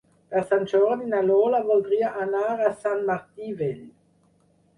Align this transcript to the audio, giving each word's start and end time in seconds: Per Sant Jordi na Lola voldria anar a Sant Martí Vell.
Per 0.29 0.39
Sant 0.51 0.63
Jordi 0.71 1.09
na 1.11 1.19
Lola 1.27 1.59
voldria 1.67 2.09
anar 2.25 2.47
a 2.55 2.73
Sant 2.81 3.05
Martí 3.11 3.53
Vell. 3.61 3.87